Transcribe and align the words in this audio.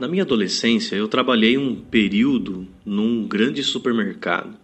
Na 0.00 0.08
minha 0.08 0.22
adolescência, 0.22 0.96
eu 0.96 1.06
trabalhei 1.06 1.58
um 1.58 1.74
período 1.74 2.66
num 2.86 3.28
grande 3.28 3.62
supermercado 3.62 4.56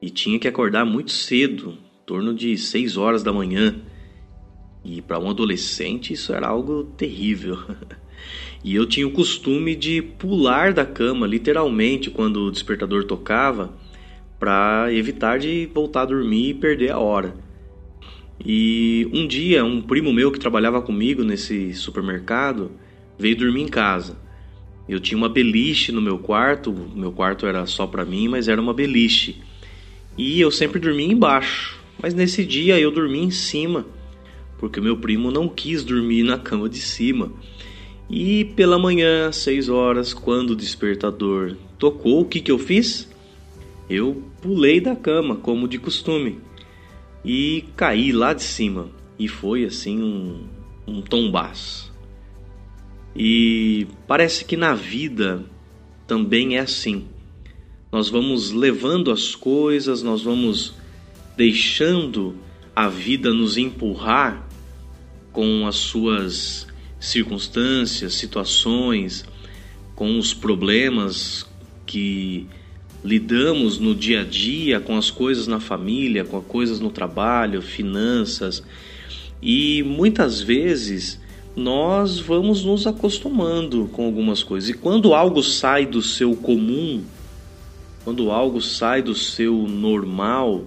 e 0.00 0.08
tinha 0.08 0.38
que 0.38 0.46
acordar 0.46 0.84
muito 0.84 1.10
cedo, 1.10 1.70
em 1.70 2.06
torno 2.06 2.32
de 2.32 2.56
6 2.56 2.96
horas 2.96 3.20
da 3.24 3.32
manhã. 3.32 3.80
E 4.84 5.02
para 5.02 5.18
um 5.18 5.28
adolescente 5.28 6.12
isso 6.12 6.32
era 6.32 6.46
algo 6.46 6.84
terrível. 6.96 7.58
E 8.64 8.74
eu 8.74 8.86
tinha 8.86 9.06
o 9.06 9.12
costume 9.12 9.76
de 9.76 10.00
pular 10.00 10.72
da 10.72 10.84
cama, 10.84 11.26
literalmente, 11.26 12.10
quando 12.10 12.46
o 12.46 12.50
despertador 12.50 13.04
tocava, 13.04 13.76
para 14.40 14.88
evitar 14.92 15.38
de 15.38 15.70
voltar 15.72 16.02
a 16.02 16.06
dormir 16.06 16.48
e 16.48 16.54
perder 16.54 16.90
a 16.90 16.98
hora. 16.98 17.36
E 18.44 19.08
um 19.12 19.26
dia, 19.26 19.64
um 19.64 19.80
primo 19.80 20.12
meu 20.12 20.32
que 20.32 20.40
trabalhava 20.40 20.82
comigo 20.82 21.22
nesse 21.22 21.74
supermercado 21.74 22.72
veio 23.16 23.36
dormir 23.36 23.62
em 23.62 23.68
casa. 23.68 24.25
Eu 24.88 25.00
tinha 25.00 25.18
uma 25.18 25.28
beliche 25.28 25.90
no 25.90 26.00
meu 26.00 26.18
quarto, 26.18 26.72
meu 26.94 27.10
quarto 27.10 27.46
era 27.46 27.66
só 27.66 27.86
para 27.86 28.04
mim, 28.04 28.28
mas 28.28 28.46
era 28.46 28.60
uma 28.60 28.72
beliche. 28.72 29.40
E 30.16 30.40
eu 30.40 30.50
sempre 30.50 30.78
dormia 30.78 31.12
embaixo, 31.12 31.78
mas 32.00 32.14
nesse 32.14 32.44
dia 32.44 32.78
eu 32.78 32.90
dormi 32.90 33.18
em 33.18 33.30
cima, 33.30 33.84
porque 34.58 34.80
meu 34.80 34.96
primo 34.96 35.30
não 35.30 35.48
quis 35.48 35.84
dormir 35.84 36.22
na 36.22 36.38
cama 36.38 36.68
de 36.68 36.78
cima. 36.78 37.32
E 38.08 38.44
pela 38.56 38.78
manhã, 38.78 39.32
6 39.32 39.68
horas, 39.68 40.14
quando 40.14 40.50
o 40.50 40.56
despertador 40.56 41.56
tocou, 41.76 42.20
o 42.20 42.24
que, 42.24 42.40
que 42.40 42.52
eu 42.52 42.58
fiz? 42.58 43.10
Eu 43.90 44.22
pulei 44.40 44.80
da 44.80 44.94
cama, 44.94 45.34
como 45.34 45.66
de 45.66 45.78
costume, 45.78 46.38
e 47.24 47.64
caí 47.76 48.12
lá 48.12 48.32
de 48.32 48.44
cima. 48.44 48.88
E 49.18 49.26
foi 49.26 49.64
assim 49.64 50.00
um, 50.00 50.46
um 50.86 51.00
tombaço. 51.02 51.92
E 53.16 53.86
parece 54.06 54.44
que 54.44 54.56
na 54.56 54.74
vida 54.74 55.44
também 56.06 56.56
é 56.56 56.60
assim. 56.60 57.06
Nós 57.90 58.08
vamos 58.10 58.52
levando 58.52 59.10
as 59.10 59.34
coisas, 59.34 60.02
nós 60.02 60.22
vamos 60.22 60.74
deixando 61.36 62.36
a 62.74 62.88
vida 62.88 63.32
nos 63.32 63.56
empurrar 63.56 64.46
com 65.32 65.66
as 65.66 65.76
suas 65.76 66.66
circunstâncias, 67.00 68.14
situações, 68.14 69.24
com 69.94 70.18
os 70.18 70.34
problemas 70.34 71.46
que 71.86 72.46
lidamos 73.02 73.78
no 73.78 73.94
dia 73.94 74.22
a 74.22 74.24
dia, 74.24 74.80
com 74.80 74.96
as 74.96 75.10
coisas 75.10 75.46
na 75.46 75.60
família, 75.60 76.24
com 76.24 76.36
as 76.38 76.44
coisas 76.44 76.80
no 76.80 76.90
trabalho, 76.90 77.62
finanças. 77.62 78.62
E 79.40 79.82
muitas 79.84 80.40
vezes 80.40 81.20
nós 81.56 82.20
vamos 82.20 82.62
nos 82.62 82.86
acostumando 82.86 83.88
com 83.90 84.04
algumas 84.04 84.42
coisas. 84.42 84.68
E 84.68 84.74
quando 84.74 85.14
algo 85.14 85.42
sai 85.42 85.86
do 85.86 86.02
seu 86.02 86.36
comum, 86.36 87.02
quando 88.04 88.30
algo 88.30 88.60
sai 88.60 89.00
do 89.00 89.14
seu 89.14 89.54
normal, 89.66 90.66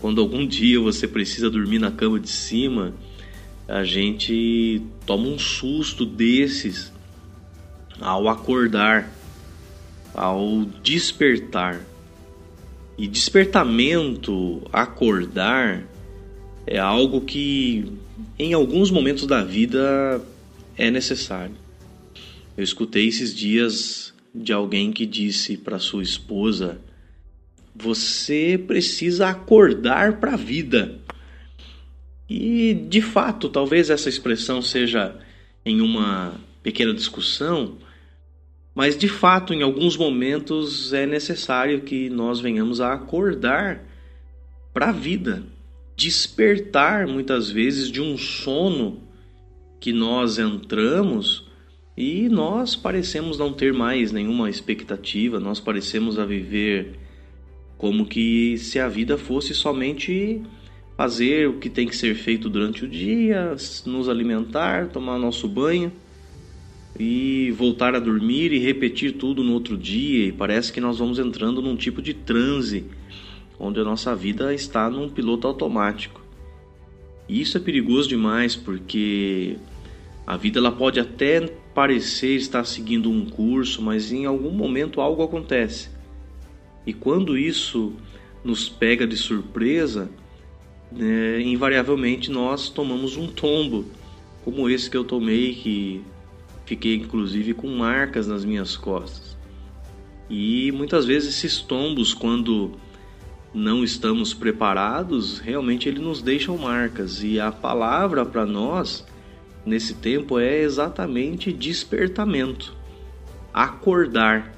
quando 0.00 0.20
algum 0.20 0.44
dia 0.44 0.80
você 0.80 1.06
precisa 1.06 1.48
dormir 1.48 1.78
na 1.78 1.92
cama 1.92 2.18
de 2.18 2.28
cima, 2.28 2.92
a 3.68 3.84
gente 3.84 4.82
toma 5.06 5.28
um 5.28 5.38
susto 5.38 6.04
desses 6.04 6.92
ao 8.00 8.28
acordar, 8.28 9.08
ao 10.12 10.64
despertar. 10.82 11.80
E 12.96 13.06
despertamento, 13.06 14.60
acordar, 14.72 15.84
é 16.70 16.78
algo 16.78 17.22
que 17.22 17.90
em 18.38 18.52
alguns 18.52 18.90
momentos 18.90 19.26
da 19.26 19.42
vida 19.42 20.20
é 20.76 20.90
necessário. 20.90 21.54
Eu 22.56 22.62
escutei 22.62 23.08
esses 23.08 23.34
dias 23.34 24.12
de 24.34 24.52
alguém 24.52 24.92
que 24.92 25.06
disse 25.06 25.56
para 25.56 25.78
sua 25.78 26.02
esposa: 26.02 26.78
Você 27.74 28.62
precisa 28.66 29.28
acordar 29.28 30.20
para 30.20 30.34
a 30.34 30.36
vida. 30.36 30.98
E 32.28 32.74
de 32.74 33.00
fato, 33.00 33.48
talvez 33.48 33.88
essa 33.88 34.10
expressão 34.10 34.60
seja 34.60 35.16
em 35.64 35.80
uma 35.80 36.34
pequena 36.62 36.92
discussão, 36.92 37.78
mas 38.74 38.96
de 38.98 39.08
fato, 39.08 39.54
em 39.54 39.62
alguns 39.62 39.96
momentos 39.96 40.92
é 40.92 41.06
necessário 41.06 41.80
que 41.80 42.10
nós 42.10 42.40
venhamos 42.40 42.80
a 42.82 42.92
acordar 42.92 43.82
para 44.74 44.90
a 44.90 44.92
vida, 44.92 45.42
despertar 45.98 47.08
muitas 47.08 47.50
vezes 47.50 47.90
de 47.90 48.00
um 48.00 48.16
sono 48.16 49.00
que 49.80 49.92
nós 49.92 50.38
entramos 50.38 51.44
e 51.96 52.28
nós 52.28 52.76
parecemos 52.76 53.36
não 53.36 53.52
ter 53.52 53.72
mais 53.72 54.12
nenhuma 54.12 54.48
expectativa, 54.48 55.40
nós 55.40 55.58
parecemos 55.58 56.16
a 56.16 56.24
viver 56.24 56.94
como 57.76 58.06
que 58.06 58.56
se 58.58 58.78
a 58.78 58.88
vida 58.88 59.18
fosse 59.18 59.52
somente 59.52 60.40
fazer 60.96 61.48
o 61.48 61.54
que 61.54 61.68
tem 61.68 61.88
que 61.88 61.96
ser 61.96 62.14
feito 62.14 62.48
durante 62.48 62.84
o 62.84 62.88
dia, 62.88 63.56
nos 63.84 64.08
alimentar, 64.08 64.90
tomar 64.90 65.18
nosso 65.18 65.48
banho 65.48 65.90
e 66.96 67.52
voltar 67.58 67.96
a 67.96 68.00
dormir 68.00 68.52
e 68.52 68.58
repetir 68.60 69.14
tudo 69.14 69.42
no 69.42 69.52
outro 69.52 69.76
dia. 69.76 70.26
E 70.26 70.32
parece 70.32 70.72
que 70.72 70.80
nós 70.80 70.98
vamos 70.98 71.18
entrando 71.18 71.60
num 71.60 71.74
tipo 71.74 72.00
de 72.00 72.14
transe 72.14 72.84
onde 73.58 73.80
a 73.80 73.84
nossa 73.84 74.14
vida 74.14 74.54
está 74.54 74.88
num 74.88 75.08
piloto 75.08 75.46
automático. 75.46 76.20
E 77.28 77.40
isso 77.40 77.56
é 77.56 77.60
perigoso 77.60 78.08
demais 78.08 78.54
porque 78.56 79.56
a 80.26 80.36
vida 80.36 80.58
ela 80.58 80.72
pode 80.72 81.00
até 81.00 81.40
parecer 81.74 82.36
estar 82.36 82.64
seguindo 82.64 83.10
um 83.10 83.26
curso, 83.26 83.82
mas 83.82 84.12
em 84.12 84.24
algum 84.26 84.50
momento 84.50 85.00
algo 85.00 85.22
acontece. 85.22 85.90
E 86.86 86.92
quando 86.92 87.36
isso 87.36 87.92
nos 88.42 88.68
pega 88.68 89.06
de 89.06 89.16
surpresa, 89.16 90.10
é, 90.98 91.40
invariavelmente 91.40 92.30
nós 92.30 92.68
tomamos 92.68 93.16
um 93.16 93.26
tombo, 93.26 93.84
como 94.44 94.70
esse 94.70 94.88
que 94.88 94.96
eu 94.96 95.04
tomei, 95.04 95.54
que 95.54 96.02
fiquei 96.64 96.94
inclusive 96.94 97.54
com 97.54 97.68
marcas 97.68 98.26
nas 98.26 98.44
minhas 98.44 98.76
costas. 98.76 99.36
E 100.30 100.70
muitas 100.72 101.04
vezes 101.06 101.36
esses 101.36 101.60
tombos, 101.60 102.12
quando 102.14 102.72
não 103.52 103.82
estamos 103.82 104.34
preparados, 104.34 105.38
realmente 105.38 105.88
ele 105.88 106.00
nos 106.00 106.22
deixam 106.22 106.56
marcas. 106.58 107.22
E 107.22 107.40
a 107.40 107.50
palavra 107.50 108.24
para 108.24 108.44
nós 108.44 109.06
nesse 109.64 109.94
tempo 109.94 110.38
é 110.38 110.60
exatamente 110.60 111.52
despertamento, 111.52 112.74
acordar. 113.52 114.54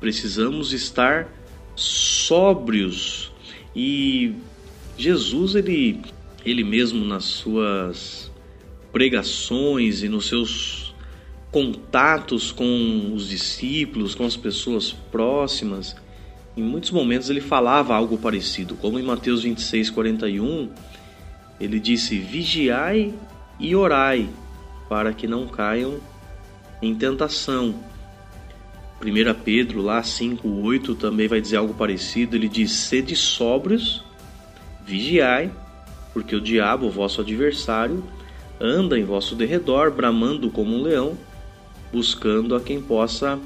Precisamos 0.00 0.72
estar 0.72 1.28
sóbrios 1.74 3.32
e 3.74 4.34
Jesus 4.96 5.54
ele 5.54 6.02
ele 6.44 6.64
mesmo 6.64 7.04
nas 7.04 7.24
suas 7.24 8.30
pregações 8.92 10.02
e 10.02 10.08
nos 10.08 10.26
seus 10.26 10.92
contatos 11.52 12.50
com 12.50 13.12
os 13.14 13.28
discípulos, 13.28 14.14
com 14.14 14.24
as 14.24 14.36
pessoas 14.36 14.90
próximas, 14.90 15.94
em 16.56 16.62
muitos 16.62 16.90
momentos 16.90 17.30
ele 17.30 17.40
falava 17.40 17.94
algo 17.94 18.18
parecido, 18.18 18.74
como 18.74 18.98
em 18.98 19.02
Mateus 19.02 19.42
26, 19.42 19.90
41, 19.90 20.68
ele 21.58 21.80
disse: 21.80 22.18
Vigiai 22.18 23.14
e 23.58 23.74
orai, 23.74 24.28
para 24.88 25.12
que 25.12 25.26
não 25.26 25.46
caiam 25.46 25.98
em 26.82 26.94
tentação. 26.94 27.74
1 29.00 29.34
Pedro, 29.42 29.82
lá 29.82 30.00
5,8, 30.02 30.96
também 30.96 31.26
vai 31.26 31.40
dizer 31.40 31.56
algo 31.56 31.74
parecido. 31.74 32.36
Ele 32.36 32.48
diz: 32.48 32.70
Sede 32.72 33.16
sóbrios 33.16 34.04
Vigiai, 34.84 35.50
porque 36.12 36.36
o 36.36 36.40
diabo, 36.40 36.90
vosso 36.90 37.20
adversário, 37.20 38.04
anda 38.60 38.98
em 38.98 39.04
vosso 39.04 39.34
derredor, 39.34 39.90
bramando 39.90 40.50
como 40.50 40.74
um 40.74 40.82
leão, 40.82 41.16
buscando 41.92 42.54
a 42.54 42.60
quem 42.60 42.80
possa 42.80 43.40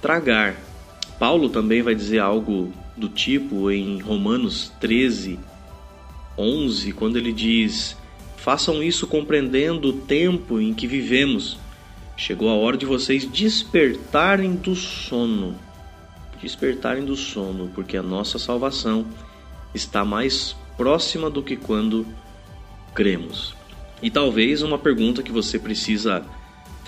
tragar. 0.00 0.56
Paulo 1.18 1.48
também 1.48 1.82
vai 1.82 1.94
dizer 1.94 2.18
algo 2.18 2.72
do 2.96 3.08
tipo 3.08 3.70
em 3.70 4.00
Romanos 4.00 4.72
13, 4.80 5.38
11, 6.36 6.92
quando 6.92 7.16
ele 7.16 7.32
diz: 7.32 7.96
Façam 8.36 8.82
isso 8.82 9.06
compreendendo 9.06 9.88
o 9.88 9.92
tempo 9.92 10.60
em 10.60 10.74
que 10.74 10.86
vivemos. 10.86 11.58
Chegou 12.16 12.48
a 12.48 12.54
hora 12.54 12.76
de 12.76 12.86
vocês 12.86 13.26
despertarem 13.26 14.54
do 14.54 14.74
sono. 14.74 15.54
Despertarem 16.40 17.04
do 17.04 17.16
sono, 17.16 17.70
porque 17.74 17.96
a 17.96 18.02
nossa 18.02 18.38
salvação 18.38 19.06
está 19.74 20.04
mais 20.04 20.56
próxima 20.76 21.28
do 21.28 21.42
que 21.42 21.56
quando 21.56 22.06
cremos. 22.94 23.54
E 24.02 24.10
talvez 24.10 24.62
uma 24.62 24.78
pergunta 24.78 25.22
que 25.22 25.32
você 25.32 25.58
precisa 25.58 26.24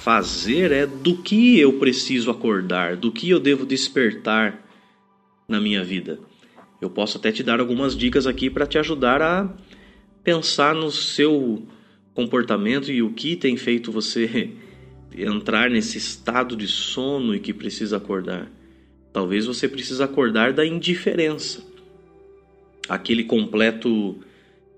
fazer 0.02 0.70
é 0.72 0.86
do 0.86 1.16
que 1.22 1.58
eu 1.58 1.74
preciso 1.74 2.30
acordar, 2.30 2.96
do 2.96 3.10
que 3.10 3.30
eu 3.30 3.40
devo 3.40 3.66
despertar 3.66 4.64
na 5.48 5.60
minha 5.60 5.82
vida. 5.82 6.18
Eu 6.80 6.88
posso 6.88 7.18
até 7.18 7.32
te 7.32 7.42
dar 7.42 7.58
algumas 7.60 7.96
dicas 7.96 8.26
aqui 8.26 8.48
para 8.48 8.66
te 8.66 8.78
ajudar 8.78 9.20
a 9.20 9.52
pensar 10.22 10.74
no 10.74 10.90
seu 10.90 11.66
comportamento 12.14 12.92
e 12.92 13.02
o 13.02 13.12
que 13.12 13.34
tem 13.34 13.56
feito 13.56 13.90
você 13.90 14.50
entrar 15.16 15.70
nesse 15.70 15.98
estado 15.98 16.54
de 16.54 16.68
sono 16.68 17.34
e 17.34 17.40
que 17.40 17.52
precisa 17.52 17.96
acordar. 17.96 18.50
Talvez 19.12 19.46
você 19.46 19.68
precise 19.68 20.02
acordar 20.02 20.52
da 20.52 20.64
indiferença. 20.64 21.66
Aquele 22.88 23.24
completo 23.24 24.16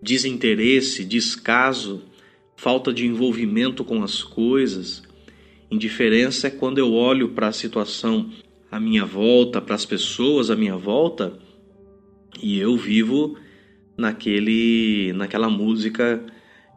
desinteresse, 0.00 1.05
descaso, 1.05 2.02
falta 2.56 2.93
de 2.93 3.06
envolvimento 3.06 3.84
com 3.84 4.02
as 4.02 4.23
coisas. 4.23 5.02
Indiferença 5.70 6.49
é 6.49 6.50
quando 6.50 6.78
eu 6.78 6.93
olho 6.93 7.28
para 7.28 7.49
a 7.49 7.52
situação 7.52 8.31
à 8.70 8.81
minha 8.81 9.05
volta, 9.05 9.61
para 9.61 9.75
as 9.75 9.84
pessoas 9.84 10.50
à 10.50 10.56
minha 10.56 10.76
volta, 10.76 11.38
e 12.43 12.58
eu 12.58 12.76
vivo 12.76 13.37
naquele 13.96 15.12
naquela 15.12 15.49
música 15.49 16.25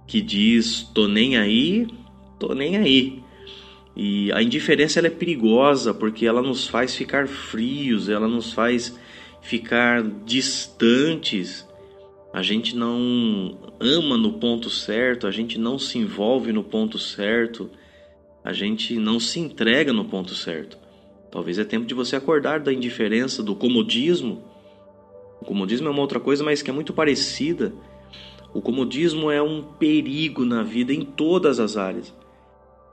que 0.05 0.21
diz 0.21 0.83
tô 0.93 1.07
nem 1.07 1.37
aí, 1.37 1.87
tô 2.39 2.53
nem 2.53 2.77
aí. 2.77 3.23
E 3.95 4.31
a 4.31 4.41
indiferença 4.41 4.99
ela 4.99 5.07
é 5.07 5.11
perigosa 5.11 5.93
porque 5.93 6.25
ela 6.25 6.41
nos 6.41 6.67
faz 6.67 6.95
ficar 6.95 7.27
frios, 7.27 8.09
ela 8.09 8.27
nos 8.27 8.51
faz 8.53 8.97
ficar 9.41 10.03
distantes. 10.25 11.67
A 12.33 12.41
gente 12.41 12.75
não 12.75 13.57
ama 13.79 14.17
no 14.17 14.33
ponto 14.33 14.69
certo, 14.69 15.27
a 15.27 15.31
gente 15.31 15.59
não 15.59 15.77
se 15.77 15.99
envolve 15.99 16.51
no 16.51 16.63
ponto 16.63 16.97
certo, 16.97 17.69
a 18.43 18.53
gente 18.53 18.95
não 18.95 19.19
se 19.19 19.39
entrega 19.39 19.93
no 19.93 20.05
ponto 20.05 20.35
certo. 20.35 20.77
Talvez 21.31 21.57
é 21.57 21.63
tempo 21.63 21.85
de 21.85 21.93
você 21.93 22.15
acordar 22.15 22.59
da 22.59 22.73
indiferença, 22.73 23.41
do 23.41 23.55
comodismo. 23.55 24.43
O 25.41 25.45
comodismo 25.45 25.87
é 25.87 25.91
uma 25.91 26.01
outra 26.01 26.19
coisa, 26.19 26.43
mas 26.43 26.61
que 26.61 26.69
é 26.69 26.73
muito 26.73 26.93
parecida. 26.93 27.73
O 28.53 28.61
comodismo 28.61 29.31
é 29.31 29.41
um 29.41 29.63
perigo 29.63 30.45
na 30.45 30.61
vida 30.61 30.93
em 30.93 31.01
todas 31.01 31.59
as 31.59 31.77
áreas 31.77 32.13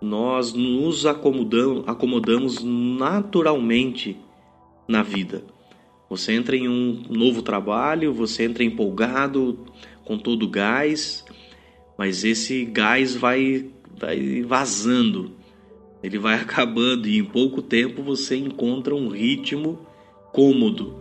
nós 0.01 0.53
nos 0.55 1.05
acomodamos, 1.05 1.85
acomodamos 1.87 2.65
naturalmente 2.65 4.17
na 4.89 5.03
vida. 5.03 5.45
Você 6.09 6.33
entra 6.33 6.57
em 6.57 6.69
um 6.69 7.03
novo 7.09 7.43
trabalho, 7.43 8.13
você 8.13 8.45
entra 8.45 8.65
empolgado, 8.65 9.67
com 10.05 10.19
todo 10.19 10.45
o 10.45 10.49
gás, 10.49 11.25
mas 11.97 12.25
esse 12.25 12.65
gás 12.65 13.15
vai, 13.15 13.67
vai 13.97 14.43
vazando, 14.43 15.33
ele 16.03 16.19
vai 16.19 16.35
acabando 16.41 17.09
e 17.09 17.19
em 17.19 17.25
pouco 17.25 17.63
tempo 17.63 18.03
você 18.03 18.37
encontra 18.37 18.95
um 18.95 19.09
ritmo 19.09 19.87
cômodo. 20.33 20.97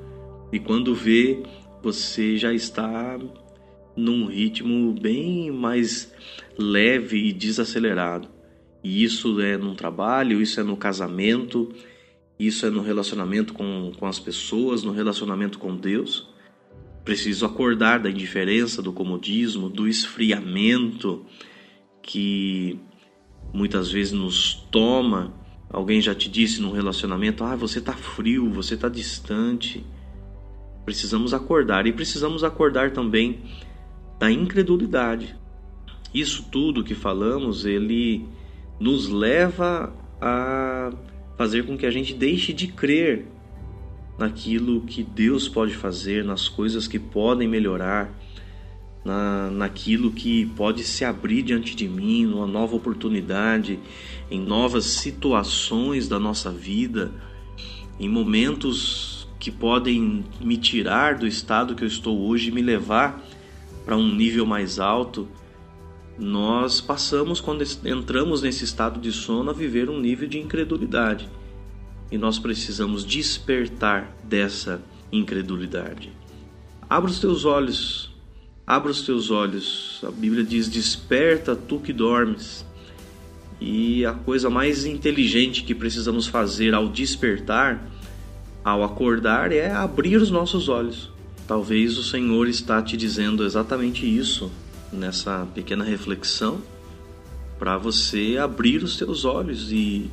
E 0.52 0.60
quando 0.60 0.96
vê, 0.96 1.44
você 1.82 2.38
já 2.38 2.54
está 2.54 3.20
num 3.96 4.26
ritmo 4.26 4.94
bem 4.94 5.52
mais 5.52 6.12
leve 6.58 7.28
e 7.28 7.34
desacelerado. 7.34 8.28
E 8.84 9.04
isso 9.04 9.40
é 9.42 9.58
no 9.58 9.76
trabalho, 9.76 10.42
isso 10.42 10.60
é 10.60 10.64
no 10.64 10.78
casamento, 10.78 11.70
isso 12.40 12.66
é 12.66 12.70
no 12.70 12.82
relacionamento 12.82 13.54
com, 13.54 13.92
com 13.98 14.06
as 14.06 14.20
pessoas, 14.20 14.84
no 14.84 14.92
relacionamento 14.92 15.60
com 15.60 15.76
Deus. 15.76 16.30
Preciso 17.04 17.46
acordar 17.46 18.00
da 18.00 18.10
indiferença, 18.10 18.82
do 18.82 18.94
comodismo, 18.94 19.70
do 19.70 19.88
esfriamento 19.88 21.26
que 22.02 22.80
muitas 23.54 23.92
vezes 23.92 24.14
nos 24.14 24.54
toma. 24.72 25.34
Alguém 25.70 26.02
já 26.02 26.16
te 26.16 26.30
disse 26.30 26.62
num 26.62 26.72
relacionamento: 26.72 27.44
ah, 27.44 27.56
você 27.56 27.80
está 27.80 27.94
frio, 27.94 28.50
você 28.52 28.76
está 28.76 28.90
distante. 28.90 29.86
Precisamos 30.86 31.34
acordar 31.34 31.86
e 31.86 31.94
precisamos 31.94 32.44
acordar 32.44 32.92
também 32.92 33.42
da 34.18 34.32
incredulidade. 34.32 35.36
Isso 36.14 36.48
tudo 36.52 36.84
que 36.84 36.96
falamos, 36.96 37.66
ele 37.66 38.26
nos 38.80 39.08
leva 39.08 39.94
a 40.20 40.92
fazer 41.38 41.66
com 41.66 41.78
que 41.78 41.86
a 41.86 41.92
gente 41.92 42.14
deixe 42.14 42.52
de 42.52 42.68
crer 42.68 43.28
naquilo 44.18 44.82
que 44.82 45.04
Deus 45.04 45.48
pode 45.48 45.74
fazer, 45.74 46.24
nas 46.26 46.50
coisas 46.50 46.88
que 46.88 47.00
podem 47.00 47.48
melhorar, 47.48 48.12
na, 49.04 49.50
naquilo 49.50 50.12
que 50.12 50.46
pode 50.56 50.84
se 50.84 51.06
abrir 51.06 51.42
diante 51.42 51.76
de 51.76 51.88
mim, 51.88 52.26
numa 52.26 52.48
nova 52.48 52.76
oportunidade, 52.76 53.80
em 54.30 54.40
novas 54.40 54.86
situações 54.86 56.08
da 56.08 56.20
nossa 56.20 56.52
vida, 56.52 57.12
em 58.00 58.10
momentos 58.10 59.28
que 59.40 59.52
podem 59.52 60.24
me 60.40 60.58
tirar 60.58 61.18
do 61.18 61.26
estado 61.26 61.76
que 61.76 61.84
eu 61.84 61.88
estou 61.88 62.28
hoje 62.28 62.50
e 62.50 62.52
me 62.52 62.62
levar 62.62 63.24
para 63.86 63.96
um 63.96 64.14
nível 64.14 64.46
mais 64.46 64.80
alto 64.80 65.28
nós 66.20 66.82
passamos, 66.82 67.40
quando 67.40 67.64
entramos 67.86 68.42
nesse 68.42 68.66
estado 68.66 69.00
de 69.00 69.12
sono, 69.12 69.52
a 69.52 69.54
viver 69.54 69.90
um 69.90 70.00
nível 70.00 70.28
de 70.28 70.38
incredulidade. 70.38 71.30
E 72.12 72.18
nós 72.18 72.38
precisamos 72.38 73.06
despertar 73.06 74.14
dessa 74.24 74.82
incredulidade. 75.12 76.12
Abra 76.90 77.10
os 77.10 77.20
teus 77.20 77.46
olhos, 77.46 78.09
abra 78.70 78.92
os 78.92 79.02
teus 79.02 79.32
olhos. 79.32 80.00
A 80.04 80.12
Bíblia 80.12 80.44
diz: 80.44 80.70
Desperta 80.70 81.56
tu 81.56 81.80
que 81.80 81.92
dormes. 81.92 82.64
E 83.60 84.06
a 84.06 84.14
coisa 84.14 84.48
mais 84.48 84.86
inteligente 84.86 85.64
que 85.64 85.74
precisamos 85.74 86.28
fazer 86.28 86.76
ao 86.76 86.88
despertar, 86.88 87.84
ao 88.64 88.84
acordar, 88.84 89.52
é 89.52 89.72
abrir 89.72 90.18
os 90.18 90.30
nossos 90.30 90.70
olhos. 90.70 91.10
Talvez 91.48 91.98
o 91.98 92.04
Senhor 92.04 92.48
está 92.48 92.80
te 92.82 92.96
dizendo 92.96 93.44
exatamente 93.44 94.06
isso 94.06 94.52
nessa 94.94 95.48
pequena 95.54 95.84
reflexão 95.84 96.62
para 97.58 97.78
você 97.78 98.38
abrir 98.40 98.84
os 98.84 98.96
teus 98.96 99.26
olhos 99.26 99.72
e 99.72 100.10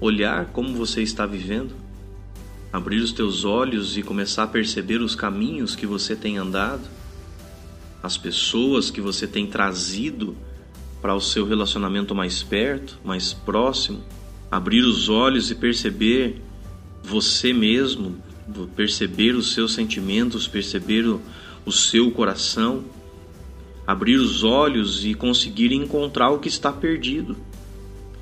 olhar 0.00 0.46
como 0.46 0.74
você 0.74 1.02
está 1.02 1.24
vivendo, 1.24 1.74
abrir 2.72 2.98
os 2.98 3.12
teus 3.12 3.44
olhos 3.44 3.96
e 3.96 4.02
começar 4.02 4.44
a 4.44 4.48
perceber 4.48 5.00
os 5.00 5.14
caminhos 5.14 5.76
que 5.76 5.86
você 5.86 6.16
tem 6.16 6.38
andado, 6.38 6.82
as 8.02 8.16
pessoas 8.16 8.90
que 8.90 9.00
você 9.00 9.26
tem 9.26 9.46
trazido 9.46 10.36
para 11.00 11.14
o 11.14 11.20
seu 11.20 11.46
relacionamento 11.46 12.14
mais 12.14 12.42
perto, 12.42 12.98
mais 13.04 13.32
próximo, 13.32 14.02
abrir 14.50 14.82
os 14.82 15.08
olhos 15.08 15.50
e 15.50 15.54
perceber 15.54 16.40
você 17.02 17.52
mesmo, 17.52 18.16
perceber 18.76 19.34
os 19.34 19.52
seus 19.52 19.72
sentimentos, 19.72 20.46
perceber 20.46 21.06
o, 21.06 21.20
o 21.64 21.72
seu 21.72 22.10
coração 22.10 22.84
abrir 23.86 24.16
os 24.16 24.44
olhos 24.44 25.04
e 25.04 25.14
conseguir 25.14 25.72
encontrar 25.72 26.30
o 26.30 26.38
que 26.38 26.48
está 26.48 26.72
perdido, 26.72 27.36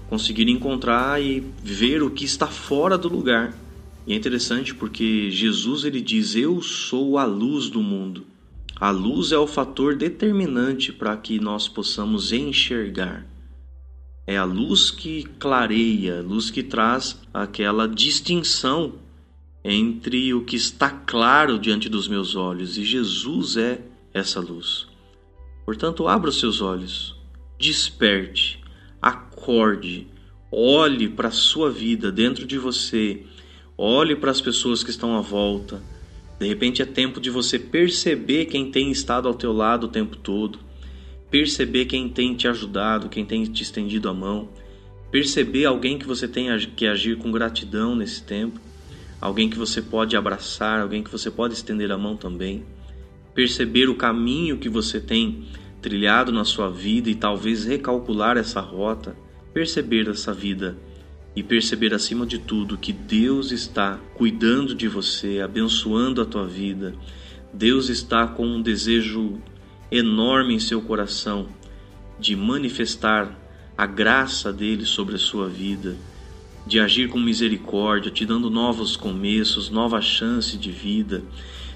conseguir 0.09 0.49
encontrar 0.49 1.23
e 1.23 1.45
ver 1.63 2.03
o 2.03 2.11
que 2.11 2.25
está 2.25 2.47
fora 2.47 2.97
do 2.97 3.09
lugar. 3.09 3.57
E 4.07 4.13
é 4.13 4.17
interessante 4.17 4.75
porque 4.75 5.31
Jesus 5.31 5.85
ele 5.85 6.01
diz: 6.01 6.35
"Eu 6.35 6.63
sou 6.63 7.19
a 7.19 7.25
luz 7.25 7.69
do 7.69 7.83
mundo". 7.83 8.25
A 8.81 8.89
luz 8.89 9.31
é 9.31 9.37
o 9.37 9.47
fator 9.47 9.95
determinante 9.95 10.91
para 10.91 11.15
que 11.15 11.39
nós 11.39 11.69
possamos 11.69 12.33
enxergar. 12.33 13.27
É 14.27 14.39
a 14.39 14.45
luz 14.45 14.91
que 14.91 15.25
clareia, 15.39 16.21
a 16.21 16.23
luz 16.23 16.51
que 16.51 16.63
traz 16.63 17.21
aquela 17.35 17.87
distinção 17.87 18.95
entre 19.63 20.33
o 20.33 20.47
que 20.47 20.57
está 20.57 20.89
claro 20.89 21.59
diante 21.59 21.91
dos 21.91 22.09
meus 22.09 22.35
olhos, 22.35 22.79
e 22.79 22.85
Jesus 22.85 23.59
é 23.59 23.83
essa 24.15 24.41
luz. 24.41 24.89
Portanto, 25.67 26.09
abra 26.09 26.31
os 26.31 26.41
seus 26.41 26.63
olhos, 26.63 27.15
desperte, 27.59 28.65
acorde, 29.03 30.07
olhe 30.51 31.07
para 31.07 31.29
a 31.29 31.33
sua 31.33 31.71
vida 31.71 32.11
dentro 32.11 32.47
de 32.47 32.57
você, 32.57 33.27
olhe 33.77 34.17
para 34.17 34.31
as 34.31 34.41
pessoas 34.41 34.83
que 34.83 34.89
estão 34.89 35.19
à 35.19 35.21
volta. 35.21 35.83
De 36.41 36.49
repente 36.49 36.83
é 36.83 36.87
tempo 36.87 37.21
de 37.21 37.31
você 37.31 37.59
perceber 37.59 38.47
quem 38.47 38.71
tem 38.71 38.91
estado 38.91 39.29
ao 39.29 39.35
teu 39.35 39.53
lado 39.53 39.85
o 39.85 39.91
tempo 39.91 40.17
todo, 40.17 40.59
perceber 41.31 41.85
quem 41.85 42.09
tem 42.09 42.35
te 42.35 42.49
ajudado, 42.49 43.09
quem 43.09 43.25
tem 43.25 43.45
te 43.45 43.63
estendido 43.63 44.09
a 44.09 44.15
mão, 44.15 44.49
perceber 45.11 45.67
alguém 45.67 45.99
que 45.99 46.07
você 46.07 46.27
tem 46.27 46.49
que 46.75 46.87
agir 46.87 47.19
com 47.19 47.31
gratidão 47.31 47.95
nesse 47.95 48.23
tempo, 48.25 48.59
alguém 49.21 49.49
que 49.49 49.59
você 49.59 49.81
pode 49.81 50.17
abraçar, 50.17 50.81
alguém 50.81 51.03
que 51.03 51.13
você 51.13 51.31
pode 51.31 51.55
estender 51.55 51.93
a 51.93 51.99
mão 51.99 52.17
também 52.17 52.65
perceber 53.35 53.89
o 53.89 53.95
caminho 53.95 54.59
que 54.59 54.69
você 54.69 55.01
tem 55.01 55.45
trilhado 55.81 56.33
na 56.33 56.45
sua 56.45 56.71
vida 56.71 57.09
e 57.09 57.15
talvez 57.15 57.65
recalcular 57.65 58.37
essa 58.37 58.61
rota, 58.61 59.17
perceber 59.53 60.09
essa 60.09 60.33
vida 60.33 60.77
e 61.35 61.43
perceber 61.43 61.95
acima 61.95 62.27
de 62.27 62.39
tudo 62.39 62.77
que 62.77 62.93
Deus 62.93 63.53
está 63.53 63.99
cuidando 64.15 64.75
de 64.75 64.89
você, 64.89 65.41
abençoando 65.41 66.21
a 66.21 66.25
tua 66.25 66.47
vida. 66.47 66.95
Deus 67.53 67.89
está 67.89 68.27
com 68.27 68.47
um 68.47 68.63
desejo 68.63 69.39
enorme 69.91 70.55
em 70.55 70.59
seu 70.59 70.81
coração 70.83 71.49
de 72.19 72.35
manifestar 72.37 73.37
a 73.77 73.87
graça 73.87 74.53
dele 74.53 74.85
sobre 74.85 75.15
a 75.15 75.19
sua 75.19 75.49
vida, 75.49 75.97
de 76.67 76.79
agir 76.79 77.09
com 77.09 77.19
misericórdia, 77.19 78.11
te 78.11 78.27
dando 78.27 78.51
novos 78.51 78.97
começos, 78.97 79.71
nova 79.71 80.01
chance 80.01 80.57
de 80.59 80.71
vida, 80.71 81.23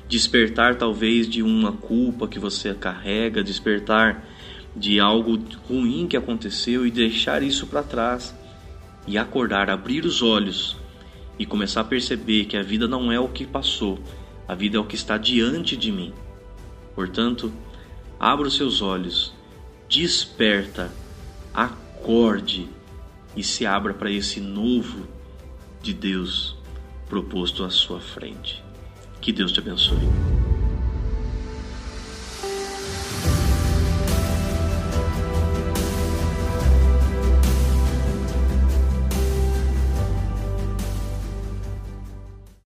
despertar 0.08 0.76
talvez 0.76 1.28
de 1.28 1.42
uma 1.42 1.73
culpa 1.73 2.28
que 2.28 2.38
você 2.38 2.75
carrega, 2.75 3.42
despertar 3.42 4.28
de 4.76 5.00
algo 5.00 5.38
ruim 5.68 6.06
que 6.06 6.16
aconteceu 6.16 6.87
e 6.87 6.90
deixar 6.90 7.42
isso 7.42 7.66
para 7.66 7.82
trás 7.82 8.34
e 9.06 9.18
acordar, 9.18 9.70
abrir 9.70 10.04
os 10.04 10.23
olhos 10.23 10.76
e 11.38 11.44
começar 11.44 11.82
a 11.82 11.84
perceber 11.84 12.46
que 12.46 12.56
a 12.56 12.62
vida 12.62 12.87
não 12.87 13.11
é 13.11 13.18
o 13.18 13.28
que 13.28 13.46
passou, 13.46 13.99
a 14.46 14.54
vida 14.54 14.76
é 14.76 14.80
o 14.80 14.84
que 14.84 14.94
está 14.94 15.18
diante 15.18 15.76
de 15.76 15.90
mim. 15.90 16.12
Portanto, 16.94 17.52
abra 18.18 18.46
os 18.46 18.56
seus 18.56 18.80
olhos, 18.80 19.32
desperta, 19.88 20.92
acorde 21.52 22.68
e 23.37 23.42
se 23.42 23.66
abra 23.66 23.92
para 23.92 24.11
esse 24.11 24.40
novo 24.40 25.06
de 25.82 25.92
Deus 25.92 26.56
proposto 27.08 27.64
à 27.64 27.70
sua 27.70 28.00
frente. 28.00 28.62
Que 29.20 29.32
Deus 29.32 29.52
te 29.52 29.61
abençoe. 29.61 30.43